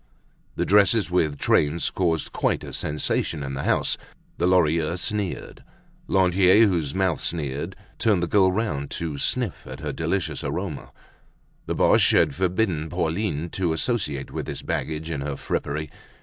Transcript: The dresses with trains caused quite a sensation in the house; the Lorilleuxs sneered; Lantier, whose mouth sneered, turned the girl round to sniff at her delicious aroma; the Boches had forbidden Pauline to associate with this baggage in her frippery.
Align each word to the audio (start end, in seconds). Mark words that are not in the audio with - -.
The 0.55 0.65
dresses 0.65 1.11
with 1.11 1.37
trains 1.37 1.91
caused 1.91 2.31
quite 2.31 2.63
a 2.63 2.73
sensation 2.73 3.43
in 3.43 3.53
the 3.53 3.61
house; 3.65 3.99
the 4.39 4.47
Lorilleuxs 4.47 4.99
sneered; 5.09 5.63
Lantier, 6.07 6.65
whose 6.65 6.95
mouth 6.95 7.19
sneered, 7.21 7.75
turned 7.99 8.23
the 8.23 8.27
girl 8.27 8.51
round 8.51 8.89
to 8.89 9.19
sniff 9.19 9.67
at 9.67 9.81
her 9.81 9.93
delicious 9.93 10.43
aroma; 10.43 10.91
the 11.67 11.75
Boches 11.75 12.17
had 12.17 12.33
forbidden 12.33 12.89
Pauline 12.89 13.47
to 13.51 13.73
associate 13.73 14.31
with 14.31 14.47
this 14.47 14.63
baggage 14.63 15.11
in 15.11 15.21
her 15.21 15.35
frippery. 15.35 15.91